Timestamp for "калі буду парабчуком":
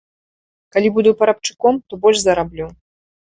0.77-1.77